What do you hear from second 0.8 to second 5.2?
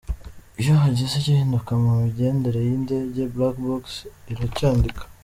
hagize igihinduka mu migendere y’indege, Black box iracyandika.